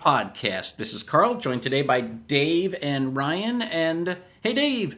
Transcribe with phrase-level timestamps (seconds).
[0.00, 0.76] podcast.
[0.76, 3.60] This is Karl, joined today by Dave and Ryan.
[3.60, 4.96] And hey, Dave,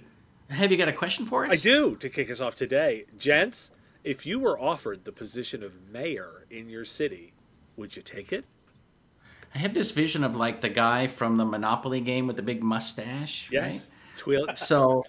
[0.49, 1.53] have you got a question for us?
[1.53, 3.07] I do to kick us off today.
[3.19, 3.73] Gents,
[4.05, 7.33] if you were offered the position of mayor in your city,
[7.77, 8.45] would you take it?
[9.55, 12.63] I have this vision of like the guy from the Monopoly game with the big
[12.63, 13.49] mustache.
[13.51, 13.91] Yes.
[14.25, 14.57] Right?
[14.57, 15.05] So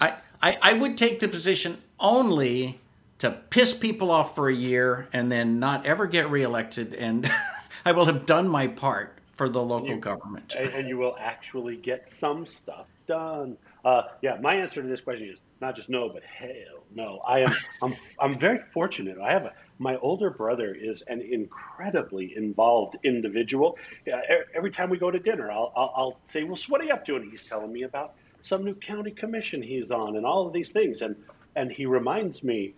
[0.00, 2.78] I, I, I would take the position only
[3.18, 7.28] to piss people off for a year and then not ever get reelected, and
[7.84, 10.54] I will have done my part for the local you, government.
[10.54, 13.56] And, you will actually get some stuff done.
[13.84, 17.20] Uh, yeah, my answer to this question is not just no, but hell no.
[17.26, 19.18] I am I'm I'm very fortunate.
[19.18, 23.76] I have a my older brother is an incredibly involved individual.
[24.12, 24.18] Uh,
[24.54, 26.92] every time we go to dinner, I'll, I'll, I'll say, "Well, so what are you
[26.92, 30.46] up to?" And he's telling me about some new county commission he's on and all
[30.46, 31.02] of these things.
[31.02, 31.16] And
[31.56, 32.74] and he reminds me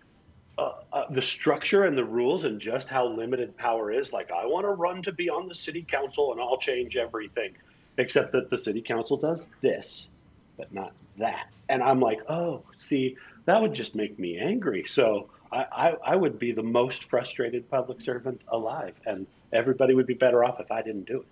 [0.59, 4.13] uh, uh, the structure and the rules and just how limited power is.
[4.13, 7.53] Like, I want to run to be on the city council and I'll change everything,
[7.99, 10.09] except that the city council does this,
[10.57, 11.49] but not that.
[11.69, 13.17] And I'm like, oh, see,
[13.47, 14.85] that would just make me angry.
[14.85, 20.07] So I, I, I would be the most frustrated public servant alive, and everybody would
[20.07, 21.27] be better off if I didn't do it.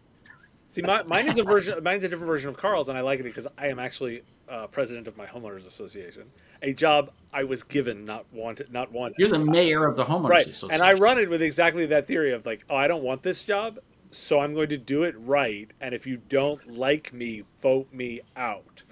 [0.72, 1.84] See, my, mine is a version.
[1.84, 4.68] Mine's a different version of Karl's, and I like it because I am actually uh,
[4.68, 6.30] president of my homeowners association,
[6.62, 9.16] a job I was given, not wanted, not wanted.
[9.18, 10.46] You're the mayor of the homeowners right.
[10.46, 13.22] association, and I run it with exactly that theory of like, oh, I don't want
[13.22, 17.42] this job, so I'm going to do it right, and if you don't like me,
[17.60, 18.82] vote me out.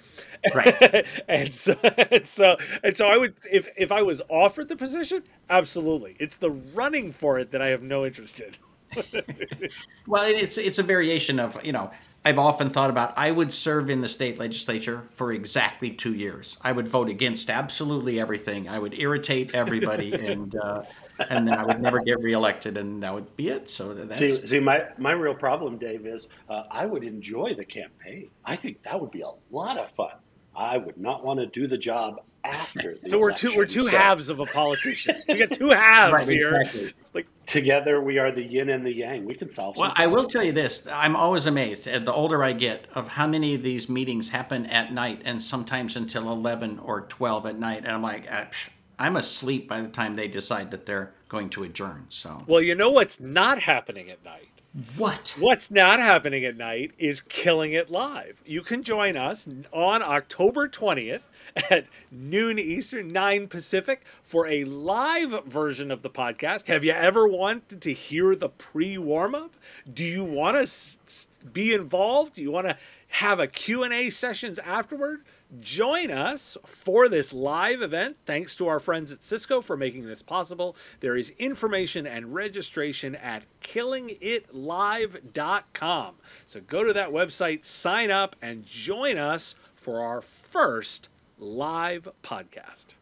[0.54, 1.06] Right.
[1.28, 5.22] and so, and so, and so, I would, if if I was offered the position,
[5.48, 6.14] absolutely.
[6.20, 8.52] It's the running for it that I have no interest in.
[10.06, 11.90] well, it's it's a variation of you know
[12.24, 16.58] I've often thought about I would serve in the state legislature for exactly two years.
[16.62, 18.68] I would vote against absolutely everything.
[18.68, 20.82] I would irritate everybody, and uh,
[21.30, 23.68] and then I would never get reelected, and that would be it.
[23.68, 27.64] So that's see, see my my real problem, Dave, is uh, I would enjoy the
[27.64, 28.30] campaign.
[28.44, 30.12] I think that would be a lot of fun.
[30.54, 32.96] I would not want to do the job after.
[33.06, 33.96] so we're two we're two so.
[33.96, 35.16] halves of a politician.
[35.28, 36.54] We got two halves right, here.
[36.56, 36.92] Exactly.
[37.12, 39.24] Like together, we are the yin and the yang.
[39.24, 39.76] We can solve.
[39.76, 43.08] Well, I will tell you this: I'm always amazed at the older I get of
[43.08, 47.58] how many of these meetings happen at night, and sometimes until 11 or 12 at
[47.58, 47.78] night.
[47.84, 48.48] And I'm like, ah,
[48.98, 52.06] I'm asleep by the time they decide that they're going to adjourn.
[52.08, 52.44] So.
[52.46, 54.59] Well, you know what's not happening at night
[54.96, 55.34] what?
[55.36, 58.40] What's not happening at night is Killing It Live.
[58.46, 61.22] You can join us on October 20th
[61.70, 66.68] at noon Eastern, 9 Pacific for a live version of the podcast.
[66.68, 69.56] Have you ever wanted to hear the pre warm up?
[69.92, 72.36] Do you want to be involved?
[72.36, 72.76] Do you want to
[73.08, 75.22] have a Q&A sessions afterward?
[75.58, 78.16] Join us for this live event.
[78.26, 80.76] Thanks to our friends at Cisco for making this possible.
[81.00, 86.14] There is information and registration at killingitlive.com.
[86.46, 92.94] So go to that website, sign up, and join us for our first live podcast.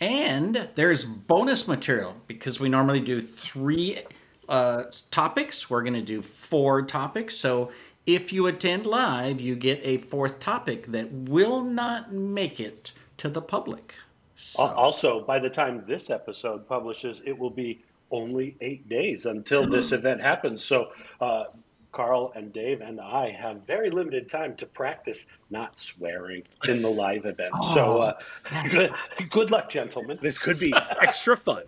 [0.00, 4.00] And there's bonus material because we normally do three
[4.48, 5.70] uh, topics.
[5.70, 7.36] We're going to do four topics.
[7.36, 7.70] So
[8.06, 13.28] if you attend live, you get a fourth topic that will not make it to
[13.28, 13.94] the public.
[14.36, 14.64] So.
[14.64, 19.92] Also, by the time this episode publishes, it will be only eight days until this
[19.92, 20.64] event happens.
[20.64, 21.44] So, uh,
[21.92, 26.88] Karl and Dave and I have very limited time to practice not swearing in the
[26.88, 27.52] live event.
[27.54, 28.88] Oh, so, uh,
[29.30, 30.18] good luck, gentlemen.
[30.20, 31.64] This could be extra fun.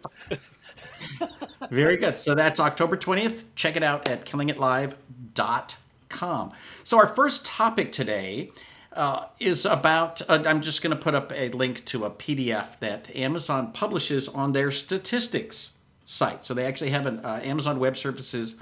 [1.70, 2.16] very good.
[2.16, 3.44] So, that's October 20th.
[3.54, 5.78] Check it out at killingitlive.com
[6.84, 8.50] So, our first topic today
[8.92, 12.78] uh, is about, uh, I'm just going to put up a link to a PDF
[12.78, 15.74] that Amazon publishes on their statistics
[16.04, 16.44] site.
[16.44, 18.56] So, they actually have an uh, Amazon Web Services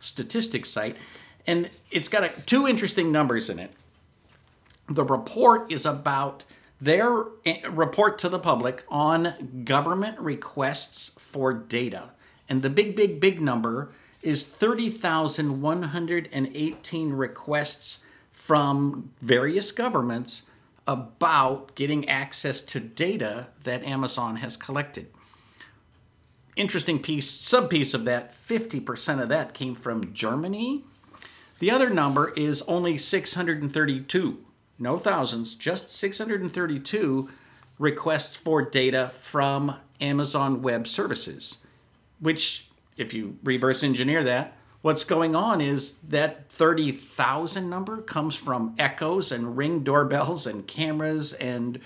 [0.00, 0.96] statistics site,
[1.46, 3.72] and it's got a, two interesting numbers in it.
[4.88, 6.44] The report is about
[6.80, 12.10] their eh, report to the public on government requests for data.
[12.48, 13.90] And the big, big, big number
[14.28, 20.42] is 30,118 requests from various governments
[20.86, 25.06] about getting access to data that Amazon has collected.
[26.56, 30.84] Interesting piece, subpiece of that, 50% of that came from Germany.
[31.58, 34.44] The other number is only 632
[34.78, 37.28] no thousands, just 632
[37.78, 41.58] requests for data from Amazon Web Services,
[42.20, 42.67] which,
[42.98, 49.32] if you reverse engineer that, what's going on is that 30,000 number comes from echoes
[49.32, 51.80] and ring doorbells and cameras and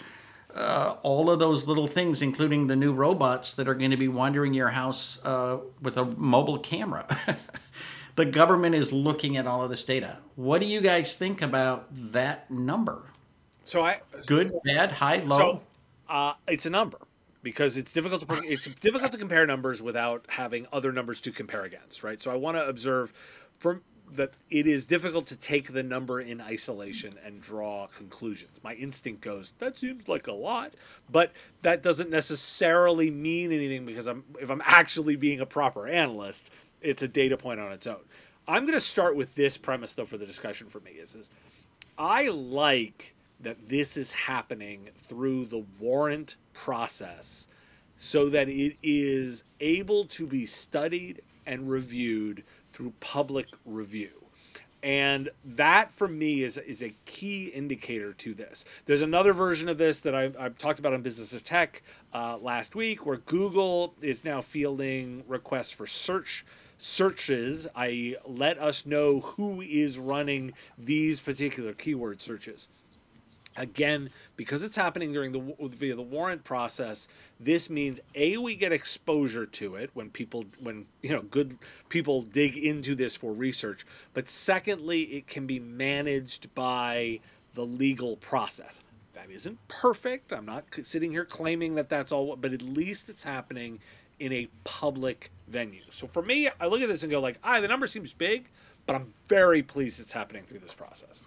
[0.54, 4.08] uh, all of those little things, including the new robots that are going to be
[4.08, 7.06] wandering your house uh, with a mobile camera.
[8.16, 10.18] the government is looking at all of this data.
[10.36, 13.02] What do you guys think about that number?
[13.64, 15.38] So I good, bad, high, low.
[15.38, 15.60] So
[16.08, 16.98] uh, it's a number
[17.42, 21.64] because it's difficult to it's difficult to compare numbers without having other numbers to compare
[21.64, 22.20] against, right?
[22.20, 23.12] So I want to observe
[23.58, 28.60] from that it is difficult to take the number in isolation and draw conclusions.
[28.62, 30.74] My instinct goes, that seems like a lot,
[31.10, 36.50] but that doesn't necessarily mean anything because I'm if I'm actually being a proper analyst,
[36.80, 38.02] it's a data point on its own.
[38.46, 41.30] I'm going to start with this premise though for the discussion for me is is
[41.98, 43.11] I like
[43.42, 47.46] that this is happening through the warrant process
[47.96, 54.10] so that it is able to be studied and reviewed through public review.
[54.82, 58.64] And that for me is, is a key indicator to this.
[58.86, 62.38] There's another version of this that I've, I've talked about on Business of Tech uh,
[62.38, 66.44] last week where Google is now fielding requests for search
[66.78, 67.68] searches.
[67.76, 72.66] I let us know who is running these particular keyword searches.
[73.56, 77.06] Again, because it's happening during the via the warrant process,
[77.38, 81.58] this means a we get exposure to it when people when you know good
[81.90, 83.84] people dig into this for research,
[84.14, 87.20] but secondly, it can be managed by
[87.52, 88.80] the legal process.
[89.12, 90.32] That isn't perfect.
[90.32, 93.80] I'm not sitting here claiming that that's all, but at least it's happening
[94.18, 95.82] in a public venue.
[95.90, 98.48] So for me, I look at this and go like, "Ah, the number seems big,
[98.86, 101.24] but I'm very pleased it's happening through this process."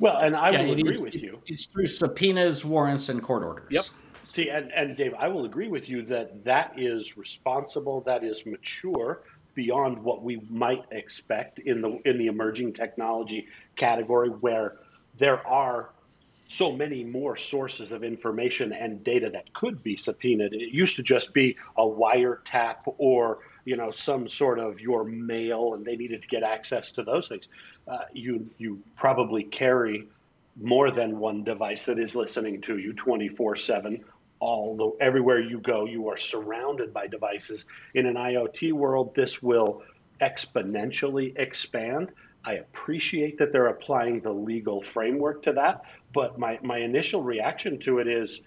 [0.00, 1.40] Well, and I yeah, will agree is, with you.
[1.46, 3.68] It's through subpoenas, warrants, and court orders.
[3.70, 3.84] Yep.
[4.32, 8.46] See, and, and Dave, I will agree with you that that is responsible, that is
[8.46, 9.22] mature
[9.54, 14.76] beyond what we might expect in the in the emerging technology category, where
[15.18, 15.90] there are
[16.48, 20.52] so many more sources of information and data that could be subpoenaed.
[20.52, 25.74] It used to just be a wiretap or you know some sort of your mail,
[25.74, 27.48] and they needed to get access to those things
[27.90, 30.06] uh, you you probably carry
[30.60, 34.04] more than one device that is listening to you 24 7
[34.38, 37.64] all the, everywhere you go you are surrounded by devices.
[37.94, 39.82] In an iot world this will
[40.20, 42.10] exponentially expand.
[42.44, 45.82] I appreciate that they're applying the legal framework to that
[46.12, 48.40] but my, my initial reaction to it is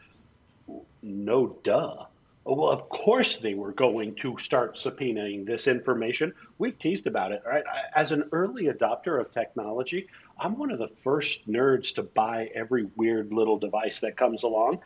[1.02, 2.06] no duh
[2.46, 6.34] well, of course they were going to start subpoenaing this information.
[6.58, 7.64] We've teased about it, right?
[7.96, 10.08] As an early adopter of technology,
[10.38, 14.80] I'm one of the first nerds to buy every weird little device that comes along,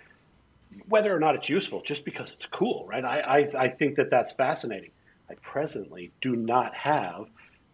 [0.88, 3.04] whether or not it's useful, just because it's cool, right?
[3.04, 4.92] I, I, I think that that's fascinating.
[5.30, 7.28] I presently do not have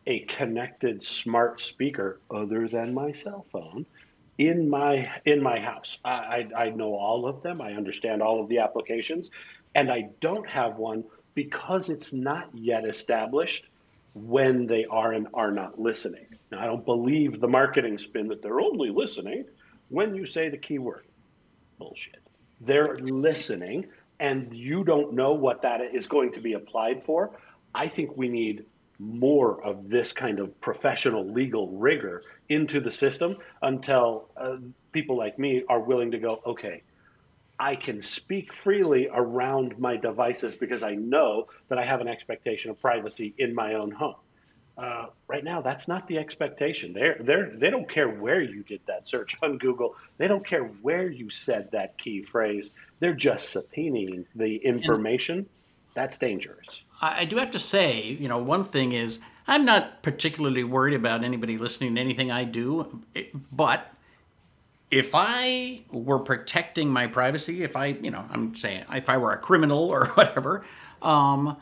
[0.08, 3.86] a connected smart speaker other than my cell phone
[4.38, 5.98] in my in my house.
[6.04, 6.12] I,
[6.56, 7.62] I, I know all of them.
[7.62, 9.30] I understand all of the applications.
[9.76, 11.04] And I don't have one
[11.36, 13.68] because it's not yet established
[14.14, 16.26] when they are and are not listening.
[16.52, 19.46] Now, I don't believe the marketing spin that they're only listening
[19.90, 21.06] when you say the keyword.
[21.80, 22.22] Bullshit.
[22.62, 23.88] They're listening,
[24.20, 27.32] and you don't know what that is going to be applied for.
[27.74, 28.66] I think we need
[29.00, 34.58] more of this kind of professional legal rigor into the system until uh,
[34.92, 36.84] people like me are willing to go, okay,
[37.60, 42.72] I can speak freely around my devices because I know that I have an expectation
[42.72, 44.16] of privacy in my own home.
[44.76, 46.94] Uh, right now, that's not the expectation.
[46.94, 49.96] They're, they're, they don't care where you did that search on Google.
[50.18, 52.72] They don't care where you said that key phrase.
[53.00, 55.38] They're just subpoenaing the information.
[55.38, 55.46] And
[55.94, 56.66] that's dangerous.
[57.02, 61.24] I do have to say, you know, one thing is I'm not particularly worried about
[61.24, 63.04] anybody listening to anything I do,
[63.52, 63.94] but
[64.94, 69.32] if I were protecting my privacy, if I, you know, I'm saying if I were
[69.32, 70.64] a criminal or whatever,
[71.02, 71.58] um,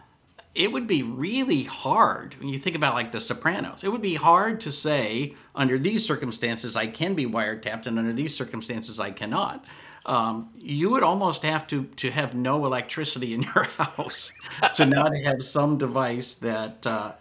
[0.54, 3.86] it would be really hard when you think about like The Sopranos.
[3.86, 8.12] It would be hard to say under these circumstances I can be wiretapped, and under
[8.12, 9.64] these circumstances I cannot.
[10.06, 14.34] Um, you would almost have to to have no electricity in your house
[14.74, 16.86] to not have some device that.
[16.86, 17.14] Uh,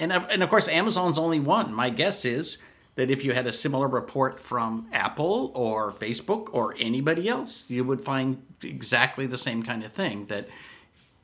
[0.00, 1.74] and, and of course, Amazon's only one.
[1.74, 2.58] My guess is
[2.98, 7.84] that if you had a similar report from Apple or Facebook or anybody else, you
[7.84, 10.26] would find exactly the same kind of thing.
[10.26, 10.48] That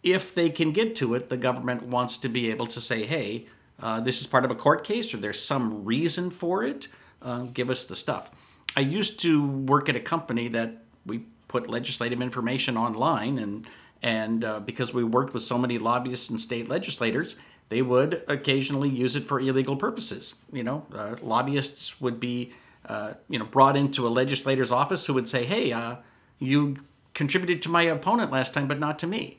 [0.05, 3.47] if they can get to it, the government wants to be able to say, hey,
[3.81, 6.87] uh, this is part of a court case or there's some reason for it,
[7.23, 8.31] uh, give us the stuff.
[8.77, 13.67] I used to work at a company that we put legislative information online, and
[14.01, 17.35] and uh, because we worked with so many lobbyists and state legislators,
[17.69, 20.35] they would occasionally use it for illegal purposes.
[20.53, 22.53] You know, uh, lobbyists would be
[22.87, 25.97] uh, you know brought into a legislator's office who would say, "Hey, uh,
[26.39, 26.77] you
[27.15, 29.39] contributed to my opponent last time, but not to me,"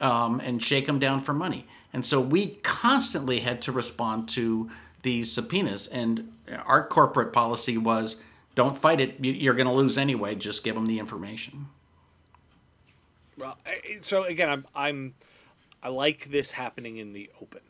[0.00, 1.66] um, and shake them down for money.
[1.92, 4.68] And so we constantly had to respond to
[5.02, 5.86] these subpoenas.
[5.86, 6.32] And
[6.66, 8.16] our corporate policy was
[8.56, 9.16] don't fight it.
[9.20, 10.34] You're going to lose anyway.
[10.34, 11.68] Just give them the information.
[13.38, 13.56] Well,
[14.02, 15.14] so again, I'm, I'm
[15.84, 17.60] I like this happening in the open.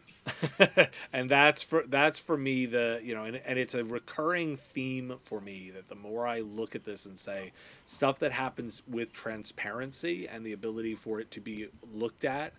[1.12, 5.16] and that's for that's for me the you know and, and it's a recurring theme
[5.23, 7.52] for me that the more i look at this and say
[7.85, 12.54] stuff that happens with transparency and the ability for it to be looked at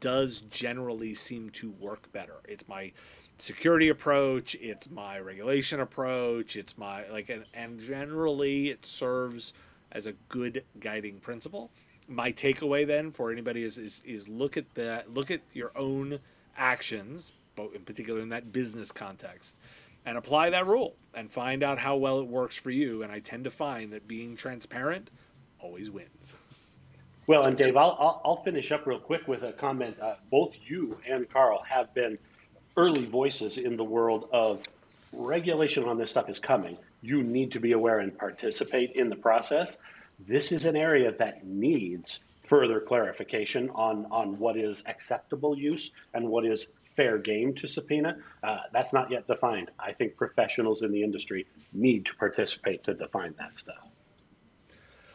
[0.00, 2.90] does generally seem to work better it's my
[3.42, 9.52] security approach, it's my regulation approach, it's my like and, and generally it serves
[9.90, 11.70] as a good guiding principle.
[12.12, 16.18] My takeaway then for anybody is is, is look at that look at your own
[16.56, 19.56] actions, in particular in that business context,
[20.04, 23.02] and apply that rule and find out how well it works for you.
[23.02, 25.10] And I tend to find that being transparent
[25.58, 26.34] always wins.
[27.26, 29.98] Well, and Dave, I'll, I'll, I'll finish up real quick with a comment.
[30.00, 32.18] Uh, both you and Carl have been
[32.76, 34.62] early voices in the world of
[35.12, 36.76] regulation on this stuff is coming.
[37.00, 39.78] You need to be aware and participate in the process.
[40.18, 46.28] This is an area that needs further clarification on, on what is acceptable use and
[46.28, 48.16] what is fair game to subpoena.
[48.42, 49.70] Uh, that's not yet defined.
[49.78, 53.88] I think professionals in the industry need to participate to define that stuff.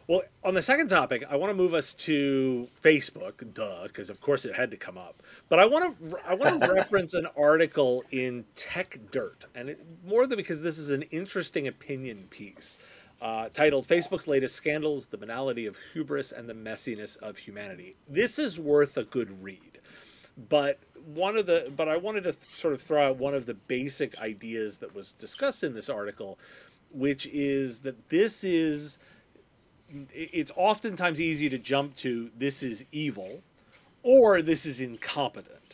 [0.07, 4.21] Well, on the second topic, I want to move us to Facebook, duh, because of
[4.21, 5.21] course it had to come up.
[5.49, 9.85] But I want to I want to reference an article in Tech Dirt, and it,
[10.05, 12.79] more than because this is an interesting opinion piece
[13.21, 18.39] uh, titled "Facebook's Latest Scandals: The Banality of Hubris and the Messiness of Humanity." This
[18.39, 19.79] is worth a good read,
[20.49, 20.79] but
[21.13, 24.19] one of the but I wanted to sort of throw out one of the basic
[24.19, 26.37] ideas that was discussed in this article,
[26.91, 28.97] which is that this is
[30.13, 33.41] it's oftentimes easy to jump to this is evil
[34.03, 35.66] or this is incompetent.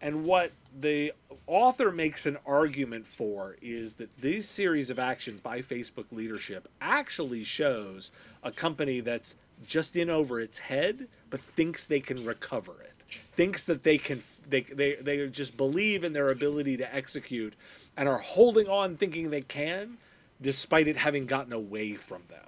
[0.00, 1.12] And what the
[1.46, 7.44] author makes an argument for is that this series of actions by Facebook leadership actually
[7.44, 8.10] shows
[8.42, 9.34] a company that's
[9.66, 12.92] just in over its head, but thinks they can recover it.
[13.08, 17.54] Thinks that they can, they, they, they just believe in their ability to execute
[17.96, 19.96] and are holding on thinking they can,
[20.42, 22.40] despite it having gotten away from them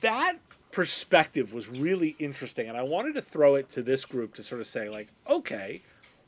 [0.00, 0.36] that
[0.70, 4.60] perspective was really interesting, and I wanted to throw it to this group to sort
[4.60, 5.82] of say, like, okay,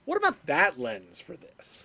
[0.04, 1.84] what about that lens for this?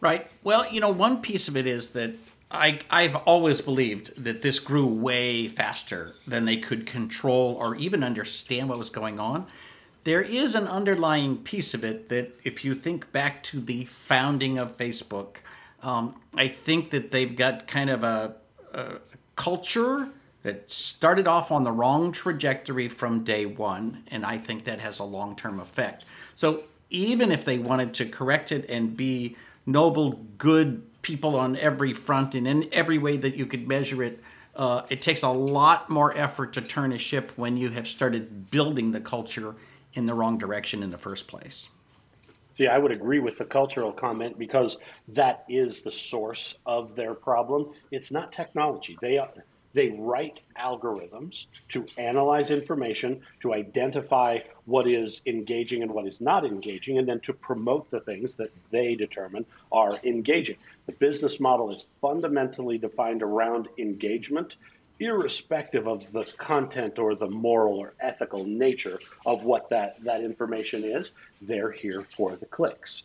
[0.00, 0.30] Right.
[0.44, 2.12] Well, you know, one piece of it is that
[2.50, 8.04] I, I've always believed that this grew way faster than they could control or even
[8.04, 9.46] understand what was going on.
[10.04, 14.58] There is an underlying piece of it that, if you think back to the founding
[14.58, 15.38] of Facebook,
[15.82, 18.36] um, I think that they've got kind of a,
[18.72, 18.98] a,
[19.34, 20.08] culture
[20.46, 25.00] that started off on the wrong trajectory from day one, and I think that has
[25.00, 26.04] a long term effect.
[26.36, 29.34] So even if they wanted to correct it and be
[29.66, 34.20] noble, good people on every front and in every way that you could measure it,
[34.54, 38.48] uh, it takes a lot more effort to turn a ship when you have started
[38.52, 39.56] building the culture
[39.94, 41.70] in the wrong direction in the first place.
[42.52, 47.14] See, I would agree with the cultural comment because that is the source of their
[47.14, 47.72] problem.
[47.90, 48.96] It's not technology.
[49.02, 49.28] They are,
[49.76, 56.46] they write algorithms to analyze information, to identify what is engaging and what is not
[56.46, 60.56] engaging, and then to promote the things that they determine are engaging.
[60.86, 64.54] The business model is fundamentally defined around engagement
[64.98, 70.84] irrespective of the content or the moral or ethical nature of what that, that information
[70.84, 73.04] is, they're here for the clicks.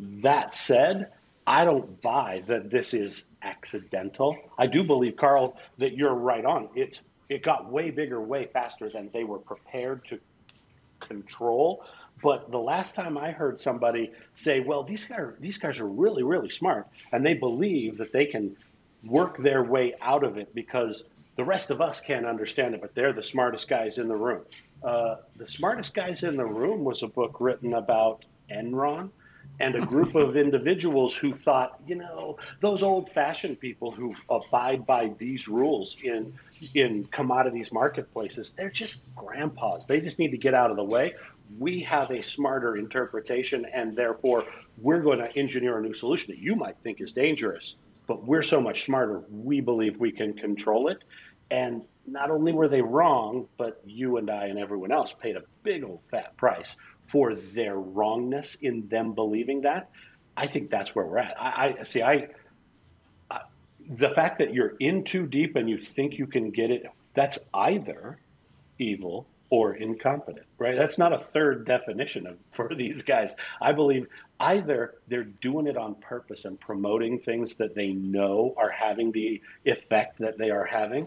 [0.00, 1.12] That said,
[1.46, 4.36] I don't buy that this is accidental.
[4.58, 6.68] I do believe, Karl, that you're right on.
[6.74, 10.18] It's it got way bigger, way faster than they were prepared to
[11.00, 11.84] control.
[12.22, 16.22] But the last time I heard somebody say, "Well, these guys these guys are really
[16.22, 18.56] really smart, and they believe that they can
[19.04, 21.04] work their way out of it because
[21.36, 24.42] the rest of us can't understand it, but they're the smartest guys in the room.
[24.82, 29.10] Uh, the smartest guys in the room was a book written about Enron
[29.60, 35.10] and a group of individuals who thought, you know, those old-fashioned people who abide by
[35.18, 36.32] these rules in
[36.74, 39.86] in commodities marketplaces, they're just grandpas.
[39.86, 41.14] They just need to get out of the way.
[41.58, 44.44] We have a smarter interpretation, and therefore
[44.78, 48.42] we're going to engineer a new solution that you might think is dangerous but we're
[48.42, 49.22] so much smarter.
[49.30, 51.02] We believe we can control it.
[51.50, 55.42] And not only were they wrong, but you and I and everyone else paid a
[55.62, 56.76] big old fat price
[57.08, 59.90] for their wrongness in them believing that.
[60.36, 61.40] I think that's where we're at.
[61.40, 62.02] I, I see.
[62.02, 62.28] I,
[63.30, 63.40] I
[63.88, 66.86] the fact that you're in too deep and you think you can get it.
[67.14, 68.18] That's either
[68.78, 70.76] evil or incompetent, right?
[70.76, 73.34] That's not a third definition of, for these guys.
[73.60, 74.08] I believe
[74.40, 79.40] either they're doing it on purpose and promoting things that they know are having the
[79.64, 81.06] effect that they are having.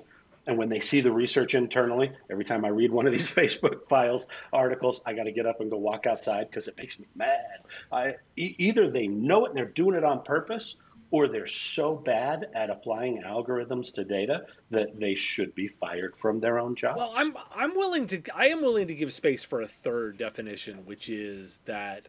[0.49, 3.87] And when they see the research internally, every time I read one of these Facebook
[3.87, 7.05] files articles, I got to get up and go walk outside because it makes me
[7.15, 7.59] mad.
[7.91, 10.75] I, e- either they know it and they're doing it on purpose,
[11.11, 14.41] or they're so bad at applying algorithms to data
[14.71, 16.97] that they should be fired from their own job.
[16.97, 20.83] Well, I'm I'm willing to I am willing to give space for a third definition,
[20.85, 22.07] which is that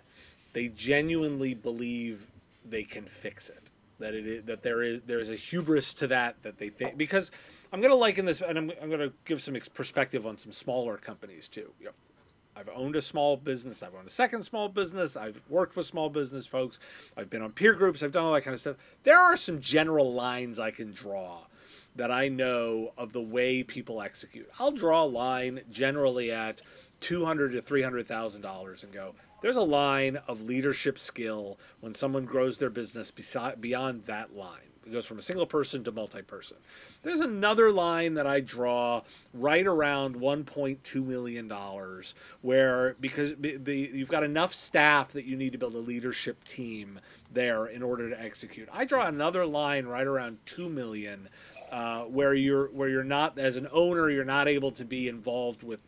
[0.55, 2.27] they genuinely believe
[2.65, 3.71] they can fix it.
[3.99, 6.97] That it is, that there is there is a hubris to that that they think
[6.97, 7.31] because
[7.73, 10.53] I'm going to liken this and I'm, I'm going to give some perspective on some
[10.53, 11.73] smaller companies too.
[11.83, 11.91] Know,
[12.57, 13.83] I've owned a small business.
[13.83, 15.17] I've owned a second small business.
[15.17, 16.79] I've worked with small business folks.
[17.17, 18.03] I've been on peer groups.
[18.03, 18.77] I've done all that kind of stuff.
[19.05, 21.45] There are some general lines I can draw
[21.97, 24.49] that I know of the way people execute.
[24.59, 26.63] I'll draw a line generally at
[27.01, 29.15] two hundred to three hundred thousand dollars and go.
[29.43, 34.59] There's a line of leadership skill when someone grows their business beyond that line.
[34.87, 36.57] It goes from a single person to multi-person.
[37.03, 39.03] There's another line that I draw
[39.35, 45.59] right around 1.2 million dollars, where because you've got enough staff that you need to
[45.59, 46.99] build a leadership team
[47.33, 48.69] there in order to execute.
[48.73, 51.29] I draw another line right around 2 million,
[51.71, 55.63] uh, where you're where you're not as an owner, you're not able to be involved
[55.63, 55.81] with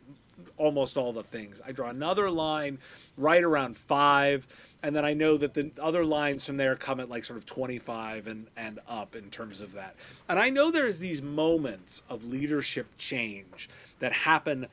[0.57, 1.61] almost all the things.
[1.67, 2.79] I draw another line
[3.17, 4.47] right around five,
[4.83, 7.47] and then I know that the other lines from there come at like sort of
[7.47, 9.97] 25 and, and up in terms of that.
[10.29, 13.69] And I know there's these moments of leadership change
[14.01, 14.67] that happen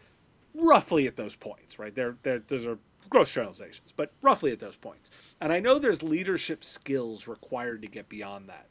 [0.53, 1.93] roughly at those points, right?
[1.93, 2.77] There, there, those are
[3.09, 5.11] gross generalizations, but roughly at those points.
[5.41, 8.67] And I know there's leadership skills required to get beyond that.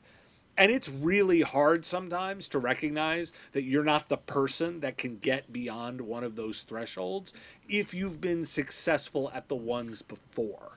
[0.58, 5.52] And it's really hard sometimes to recognize that you're not the person that can get
[5.52, 7.32] beyond one of those thresholds
[7.68, 10.72] if you've been successful at the ones before.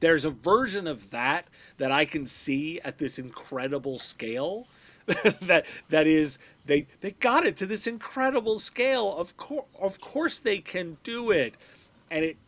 [0.00, 1.46] There's a version of that
[1.78, 4.66] that I can see at this incredible scale.
[5.42, 9.16] that that is they they got it to this incredible scale.
[9.16, 11.54] Of course, of course they can do it,
[12.10, 12.38] and it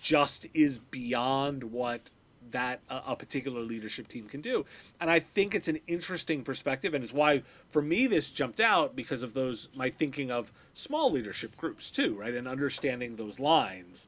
[0.00, 2.10] just is beyond what
[2.50, 4.64] that a, a, particular leadership team can do.
[5.00, 8.96] And I think it's an interesting perspective, and it's why for me this jumped out
[8.96, 14.06] because of those my thinking of small leadership groups too, right, and understanding those lines.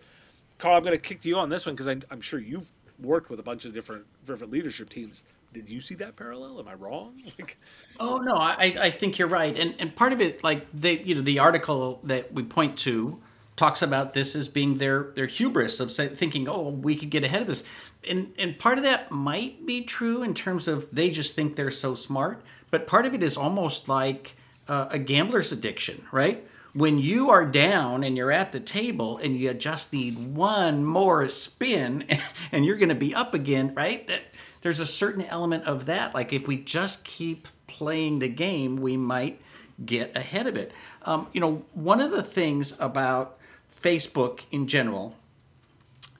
[0.58, 3.30] Karl, I'm going to kick to you on this one because I'm sure you've worked
[3.30, 5.24] with a bunch of different different leadership teams.
[5.52, 6.60] Did you see that parallel?
[6.60, 7.20] Am I wrong?
[7.38, 7.58] Like,
[7.98, 11.14] oh no, I, I think you're right, and and part of it, like they, you
[11.14, 13.20] know, the article that we point to
[13.56, 17.24] talks about this as being their their hubris of say, thinking, oh, we could get
[17.24, 17.62] ahead of this,
[18.08, 21.70] and and part of that might be true in terms of they just think they're
[21.70, 24.36] so smart, but part of it is almost like
[24.68, 26.46] uh, a gambler's addiction, right?
[26.72, 31.28] When you are down and you're at the table and you just need one more
[31.28, 32.04] spin
[32.52, 34.06] and you're going to be up again, right?
[34.06, 34.22] That
[34.62, 36.14] there's a certain element of that.
[36.14, 39.40] Like if we just keep playing the game, we might
[39.84, 40.72] get ahead of it.
[41.02, 43.38] Um, you know, one of the things about
[43.74, 45.16] Facebook in general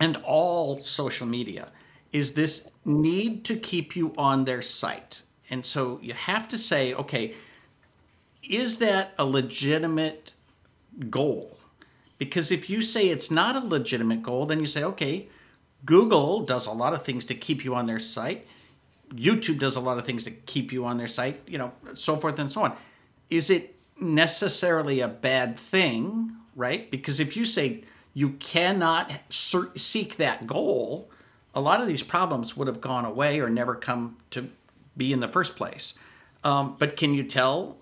[0.00, 1.70] and all social media
[2.12, 5.22] is this need to keep you on their site.
[5.50, 7.34] And so you have to say, okay,
[8.42, 10.32] is that a legitimate
[11.08, 11.58] goal?
[12.18, 15.28] Because if you say it's not a legitimate goal, then you say, okay,
[15.84, 18.46] Google does a lot of things to keep you on their site.
[19.14, 22.16] YouTube does a lot of things to keep you on their site, you know, so
[22.16, 22.76] forth and so on.
[23.28, 26.90] Is it necessarily a bad thing right?
[26.90, 27.84] Because if you say
[28.14, 31.10] you cannot seek that goal,
[31.54, 34.48] a lot of these problems would have gone away or never come to
[34.96, 35.94] be in the first place.
[36.42, 37.76] Um, but can you tell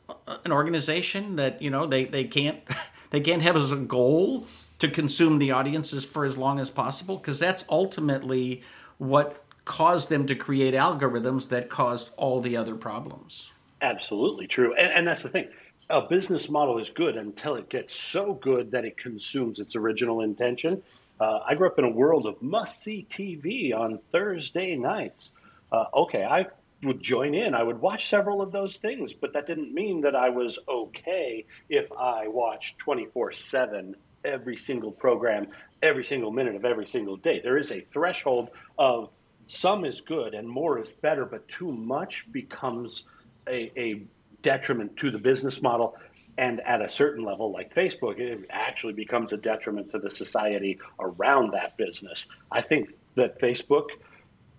[0.44, 2.60] an organization that you know they, they can't
[3.10, 4.46] they can't have as a goal
[4.78, 8.62] to consume the audiences for as long as possible because that's ultimately
[8.98, 13.52] what caused them to create algorithms that caused all the other problems.
[13.80, 15.48] Absolutely true, and, and that's the thing
[15.90, 20.20] a business model is good until it gets so good that it consumes its original
[20.20, 20.82] intention.
[21.18, 25.32] Uh, I grew up in a world of must see TV on Thursday nights.
[25.72, 26.46] Uh, okay, I
[26.82, 27.54] would join in.
[27.54, 31.46] I would watch several of those things, but that didn't mean that I was okay
[31.68, 35.48] if I watched 24 7 every single program,
[35.82, 37.40] every single minute of every single day.
[37.40, 39.10] There is a threshold of
[39.48, 43.06] some is good and more is better, but too much becomes
[43.48, 44.02] a, a
[44.42, 45.96] detriment to the business model.
[46.36, 50.78] And at a certain level, like Facebook, it actually becomes a detriment to the society
[51.00, 52.28] around that business.
[52.52, 53.86] I think that Facebook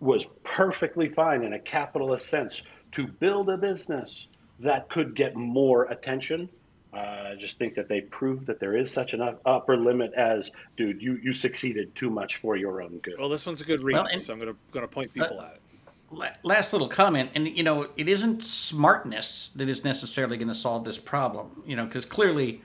[0.01, 4.27] was perfectly fine in a capitalist sense to build a business
[4.59, 6.49] that could get more attention.
[6.93, 10.51] Uh, I just think that they proved that there is such an upper limit as,
[10.75, 13.15] dude, you, you succeeded too much for your own good.
[13.19, 15.13] Well, this one's a good read, well, and, so I'm going to going to point
[15.13, 15.58] people uh, at it
[16.43, 20.83] last little comment and you know it isn't smartness that is necessarily going to solve
[20.83, 22.61] this problem you know because clearly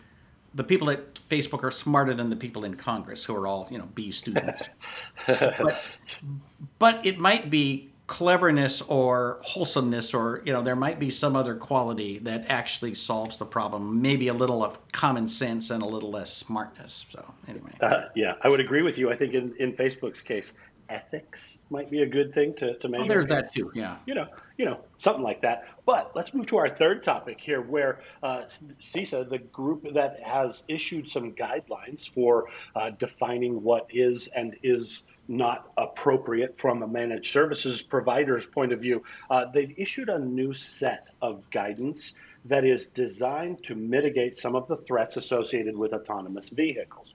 [0.54, 3.78] the people at facebook are smarter than the people in congress who are all you
[3.78, 4.68] know b students.
[5.26, 5.82] But,
[6.78, 11.54] but it might be cleverness or wholesomeness or you know there might be some other
[11.54, 16.10] quality that actually solves the problem maybe a little of common sense and a little
[16.10, 17.70] less smartness so anyway.
[17.80, 21.90] Uh, yeah i would agree with you i think in, in facebook's case ethics might
[21.90, 23.08] be a good thing to, to measure.
[23.08, 23.96] There's that too, yeah.
[24.06, 24.26] You know,
[24.58, 25.68] you know, something like that.
[25.86, 28.42] But let's move to our third topic here, where uh,
[28.80, 35.04] CISA, the group that has issued some guidelines for uh, defining what is and is
[35.28, 40.52] not appropriate from a managed services provider's point of view, uh, they've issued a new
[40.52, 42.14] set of guidance
[42.46, 47.13] that is designed to mitigate some of the threats associated with autonomous vehicles.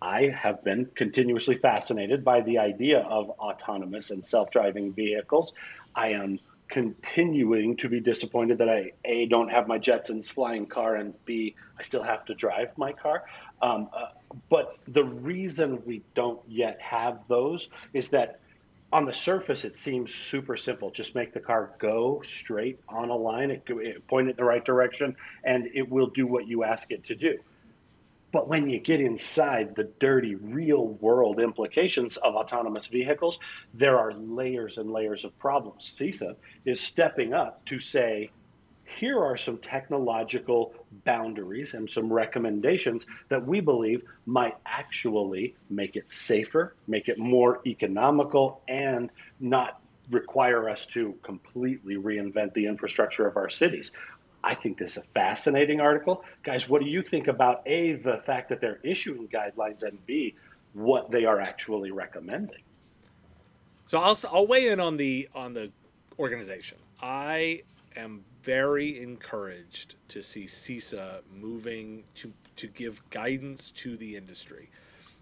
[0.00, 5.52] I have been continuously fascinated by the idea of autonomous and self driving vehicles.
[5.94, 10.96] I am continuing to be disappointed that I A, don't have my Jetsons flying car,
[10.96, 13.24] and B, I still have to drive my car.
[13.60, 14.08] Um, uh,
[14.50, 18.40] but the reason we don't yet have those is that
[18.92, 23.16] on the surface it seems super simple just make the car go straight on a
[23.16, 26.64] line it, it point it in the right direction and it will do what you
[26.64, 27.38] ask it to do
[28.32, 33.38] but when you get inside the dirty, real world implications of autonomous vehicles,
[33.74, 35.84] there are layers and layers of problems.
[35.84, 38.30] CISA is stepping up to say,
[38.84, 46.10] here are some technological boundaries and some recommendations that we believe might actually make it
[46.10, 49.10] safer, make it more economical, and
[49.40, 53.92] not require us to completely reinvent the infrastructure of our cities.
[54.44, 56.24] I think this is a fascinating article.
[56.42, 60.34] Guys, what do you think about A, the fact that they're issuing guidelines, and B,
[60.74, 62.62] what they are actually recommending?
[63.86, 65.72] So I'll, I'll weigh in on the on the
[66.18, 66.78] organization.
[67.00, 67.62] I
[67.96, 74.68] am very encouraged to see CISA moving to to give guidance to the industry.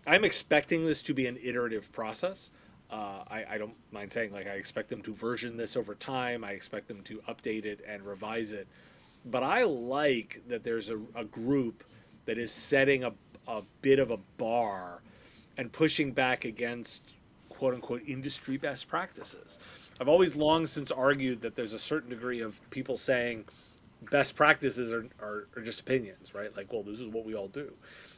[0.07, 2.51] I'm expecting this to be an iterative process.
[2.91, 6.45] Uh, I, I, don't mind saying like I expect them to version this over time.
[6.45, 8.69] I expect them to update it and revise it
[9.27, 11.85] but I like that there's a, a group
[12.27, 13.13] that is setting a,
[13.49, 15.03] a bit of a bar
[15.57, 17.03] and pushing back against
[17.49, 19.59] quote unquote industry best practices.
[20.01, 23.47] I've always long since argued that there's a certain degree of people saying
[24.11, 26.55] best practices are, are, are just opinions, right?
[26.57, 27.73] Like, well, this is what we all do.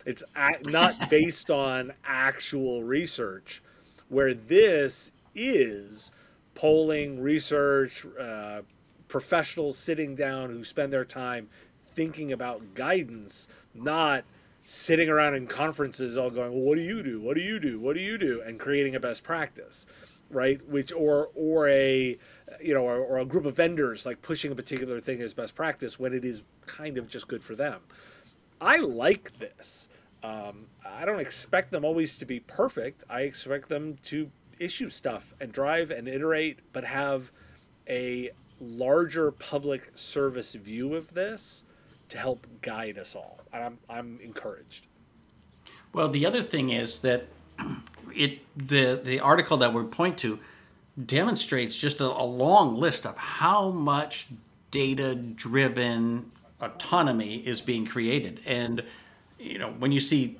[0.04, 0.24] It's
[0.66, 3.62] not based on actual research,
[4.08, 6.10] where this is
[6.54, 8.62] polling, research, uh,
[9.08, 14.24] professionals sitting down who spend their time thinking about guidance, not
[14.64, 17.20] sitting around in conferences all going, well, what do you do?
[17.20, 17.80] What do you do?
[17.80, 18.42] What do you do?
[18.42, 19.86] And creating a best practice,
[20.30, 20.60] right?
[20.68, 22.18] Which or or a
[22.60, 25.54] you know or, or a group of vendors like pushing a particular thing as best
[25.54, 27.80] practice when it is kind of just good for them.
[28.60, 29.88] I like this.
[30.22, 33.04] Um, I don't expect them always to be perfect.
[33.08, 37.30] I expect them to issue stuff and drive and iterate, but have
[37.88, 41.64] a larger public service view of this
[42.08, 43.40] to help guide us all.
[43.52, 44.86] And I'm, I'm encouraged.
[45.92, 47.26] Well, the other thing is that
[48.14, 50.38] it the the article that we point to
[51.04, 54.28] demonstrates just a, a long list of how much
[54.70, 58.82] data driven autonomy is being created and
[59.38, 60.36] you know when you see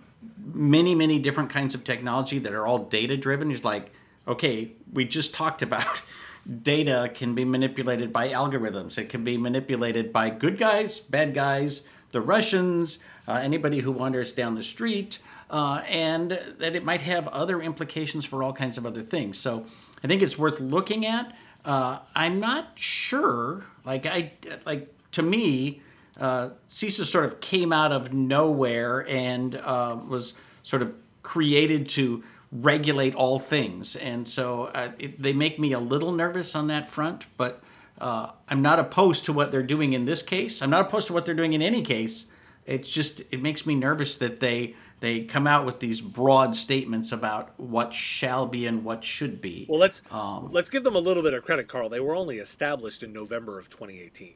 [0.53, 3.93] many many different kinds of technology that are all data driven you're like
[4.27, 6.03] okay we just talked about
[6.63, 8.99] data can be manipulated by algorithms.
[8.99, 11.83] It can be manipulated by good guys, bad guys,
[12.13, 15.19] the Russians, uh, anybody who wanders down the street,
[15.51, 19.39] uh, and that it might have other implications for all kinds of other things.
[19.39, 19.67] So
[20.03, 21.37] I think it's worth looking at.
[21.65, 23.67] Uh, I'm not sure.
[23.85, 24.33] Like I
[24.65, 25.83] like to me,
[26.19, 32.25] uh, CISA sort of came out of nowhere and uh, was sort of created to
[32.51, 33.97] regulate all things.
[33.97, 37.63] And so uh, it, they make me a little nervous on that front, but
[38.01, 40.63] uh, I'm not opposed to what they're doing in this case.
[40.63, 42.27] I'm not opposed to what they're doing in any case.
[42.65, 47.13] It's just, it makes me nervous that they they come out with these broad statements
[47.13, 49.67] about what shall be and what should be.
[49.69, 51.89] Well, let's um, let's give them a little bit of credit, Karl.
[51.89, 54.35] They were only established in November of 2018.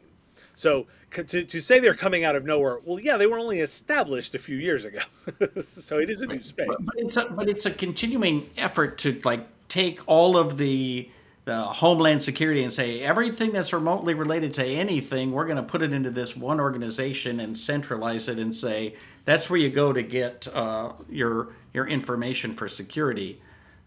[0.55, 4.35] So to, to say they're coming out of nowhere, well, yeah, they were only established
[4.35, 5.01] a few years ago.
[5.61, 6.67] so it is a new space.
[6.69, 11.09] But, but, it's a, but it's a continuing effort to like take all of the
[11.45, 15.83] the Homeland Security and say everything that's remotely related to anything, we're going to put
[15.83, 20.03] it into this one organization and centralize it and say that's where you go to
[20.03, 23.41] get uh, your your information for security.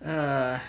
[0.03, 0.59] Uh,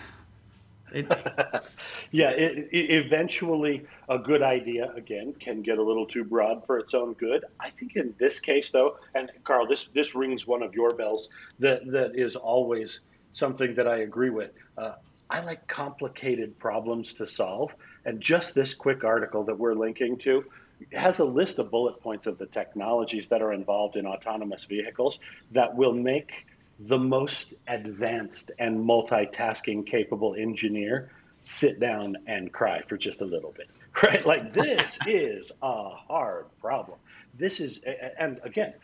[0.96, 1.64] it,
[2.10, 6.78] yeah, it, it, eventually a good idea again can get a little too broad for
[6.78, 7.44] its own good.
[7.60, 11.28] I think in this case, though, and Karl, this this rings one of your bells
[11.58, 13.00] that that is always
[13.32, 14.52] something that I agree with.
[14.78, 14.92] Uh,
[15.28, 17.74] I like complicated problems to solve.
[18.04, 20.44] And just this quick article that we're linking to
[20.92, 25.18] has a list of bullet points of the technologies that are involved in autonomous vehicles
[25.50, 26.45] that will make
[26.80, 31.10] the most advanced and multitasking capable engineer
[31.42, 33.68] sit down and cry for just a little bit.
[34.02, 34.26] Right?
[34.26, 36.98] Like this is a hard problem.
[37.38, 37.82] This is,
[38.18, 38.74] and again,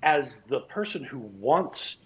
[0.00, 1.96] as the person who wants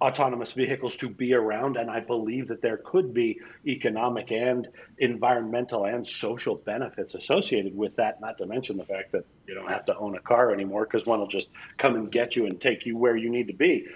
[0.00, 1.76] autonomous vehicles to be around.
[1.76, 7.96] And I believe that there could be economic and environmental and social benefits associated with
[7.96, 10.84] that, not to mention the fact that you don't have to own a car anymore
[10.84, 13.54] because one will just come and get you and take you where you need to
[13.54, 13.86] be.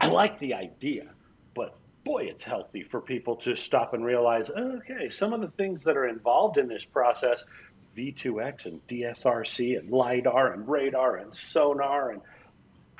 [0.00, 1.06] I like the idea,
[1.54, 5.84] but boy, it's healthy for people to stop and realize okay, some of the things
[5.84, 7.44] that are involved in this process.
[7.96, 12.20] V2X and DSRC and LIDAR and radar and sonar and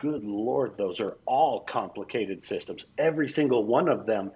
[0.00, 2.86] good lord, those are all complicated systems.
[2.98, 4.30] Every single one of them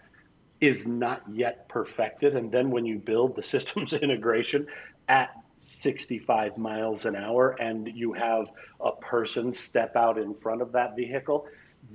[0.61, 2.35] is not yet perfected.
[2.35, 4.67] And then when you build the systems integration
[5.09, 10.73] at 65 miles an hour and you have a person step out in front of
[10.73, 11.47] that vehicle,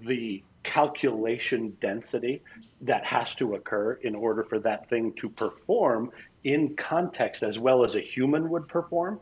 [0.06, 2.42] the calculation density
[2.82, 6.12] that has to occur in order for that thing to perform
[6.44, 9.20] in context as well as a human would perform.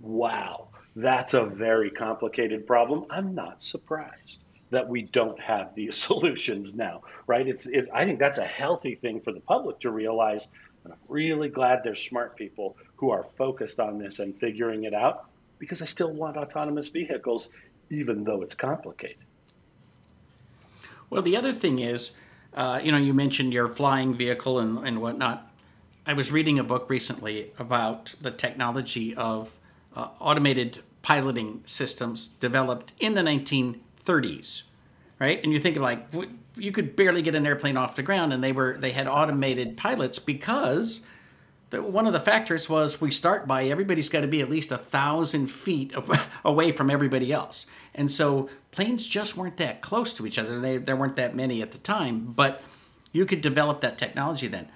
[0.00, 3.04] Wow that's a very complicated problem.
[3.10, 7.46] I'm not surprised that we don't have these solutions now, right?
[7.46, 10.48] It's, it, I think that's a healthy thing for the public to realize.
[10.84, 14.94] And I'm really glad there's smart people who are focused on this and figuring it
[14.94, 15.26] out
[15.58, 17.50] because I still want autonomous vehicles,
[17.90, 19.24] even though it's complicated.
[21.10, 22.12] Well, the other thing is,
[22.54, 25.50] uh, you know, you mentioned your flying vehicle and, and whatnot.
[26.06, 29.58] I was reading a book recently about the technology of
[29.94, 34.62] uh, automated piloting systems developed in the 1930s,
[35.18, 35.42] right?
[35.42, 36.06] And you think of like
[36.56, 39.76] you could barely get an airplane off the ground, and they were they had automated
[39.76, 41.02] pilots because
[41.72, 44.78] one of the factors was we start by everybody's got to be at least a
[44.78, 45.94] thousand feet
[46.44, 50.60] away from everybody else, and so planes just weren't that close to each other.
[50.60, 52.62] They, there weren't that many at the time, but
[53.12, 54.68] you could develop that technology then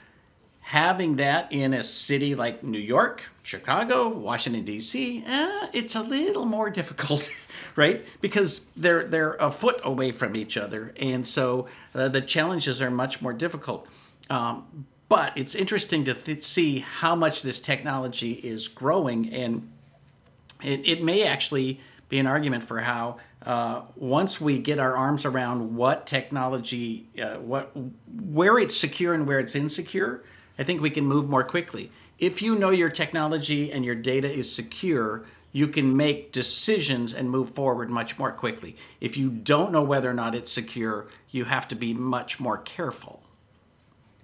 [0.64, 6.46] having that in a city like New York, Chicago, Washington D.C., eh, it's a little
[6.46, 7.30] more difficult,
[7.76, 8.04] right?
[8.20, 12.90] Because they're they're a foot away from each other, and so uh, the challenges are
[12.90, 13.87] much more difficult.
[14.30, 19.70] Um, but it's interesting to th- see how much this technology is growing, and
[20.61, 25.24] it, it may actually be an argument for how uh, once we get our arms
[25.24, 27.70] around what technology, uh, what
[28.24, 30.24] where it's secure and where it's insecure,
[30.59, 31.92] I think we can move more quickly.
[32.18, 37.31] If you know your technology and your data is secure, you can make decisions and
[37.31, 38.74] move forward much more quickly.
[39.00, 42.59] If you don't know whether or not it's secure, you have to be much more
[42.59, 43.23] careful.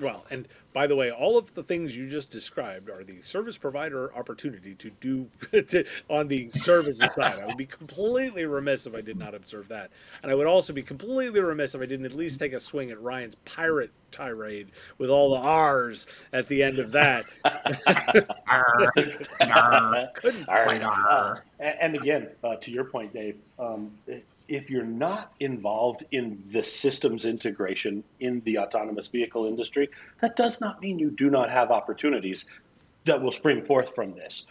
[0.01, 3.59] Well, and by the way, all of the things you just described are the service
[3.59, 5.29] provider opportunity to do
[5.63, 7.39] to, on the services side.
[7.41, 9.91] I would be completely remiss if I did not observe that,
[10.23, 12.91] and I would also be completely remiss if I didn't at least take a swing
[12.91, 17.25] at Ryan's pirate tirade with all the R's at the end of that.
[17.45, 18.93] arr,
[20.49, 21.45] arr, arr.
[21.59, 23.37] and again, uh, to your point, Dave.
[23.59, 23.91] Um,
[24.51, 29.89] if you're not involved in the systems integration in the autonomous vehicle industry,
[30.21, 32.47] that does not mean you do not have opportunities
[33.05, 34.49] that will spring forth from this.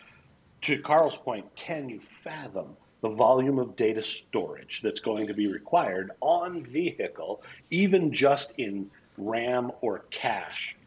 [0.61, 5.51] To Karl's point, can you fathom the volume of data storage that's going to be
[5.51, 10.77] required on vehicle, even just in RAM or cache?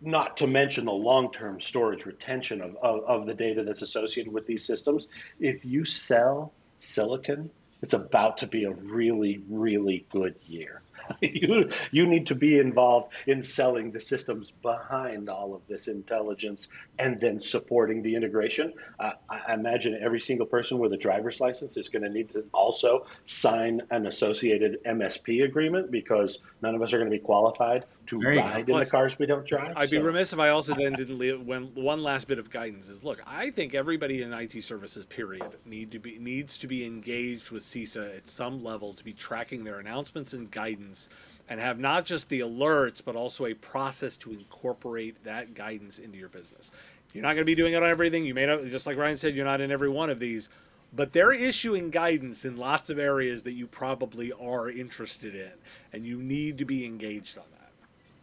[0.00, 4.32] Not to mention the long term storage retention of, of, of the data that's associated
[4.32, 5.08] with these systems.
[5.40, 7.50] If you sell silicon
[7.82, 10.82] it's about to be a really, really good year.
[11.20, 16.68] you you need to be involved in selling the systems behind all of this intelligence
[16.98, 18.72] and then supporting the integration.
[18.98, 22.44] Uh, I imagine every single person with a driver's license is going to need to
[22.52, 27.84] also sign an associated MSP agreement because none of us are going to be qualified
[28.06, 29.72] to ride in the cars we don't drive.
[29.76, 29.98] I'd so.
[29.98, 33.04] be remiss if I also then didn't leave when one last bit of guidance is
[33.04, 37.50] look, I think everybody in IT services period need to be needs to be engaged
[37.50, 41.08] with CISA at some level to be tracking their announcements and guidance
[41.48, 46.18] and have not just the alerts but also a process to incorporate that guidance into
[46.18, 46.72] your business.
[47.12, 48.26] You're not going to be doing it on everything.
[48.26, 50.48] You may not just like Ryan said you're not in every one of these
[50.94, 55.52] but they're issuing guidance in lots of areas that you probably are interested in
[55.92, 57.55] and you need to be engaged on that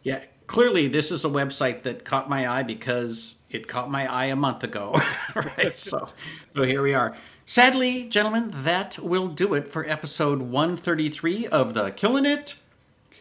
[0.04, 4.26] yeah, clearly this is a website that caught my eye because it caught my eye
[4.26, 5.00] a month ago.
[5.34, 5.76] right.
[5.76, 6.08] So,
[6.54, 7.16] so here we are.
[7.46, 12.54] Sadly, gentlemen, that will do it for episode 133 of the Killing It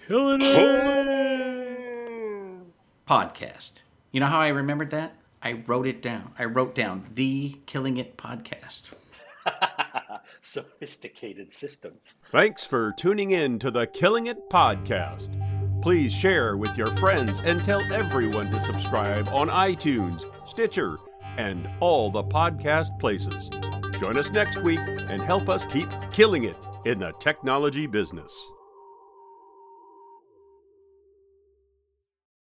[0.08, 1.64] Killing It
[3.08, 3.82] podcast.
[4.12, 5.16] You know how I remembered that?
[5.42, 6.32] I wrote it down.
[6.40, 8.92] I wrote down the Killing It podcast.
[10.42, 12.14] Sophisticated systems.
[12.30, 15.43] Thanks for tuning in to the Killing It podcast.
[15.84, 20.98] Please share with your friends and tell everyone to subscribe on iTunes, Stitcher,
[21.36, 23.50] and all the podcast places.
[24.00, 28.50] Join us next week and help us keep killing it in the technology business.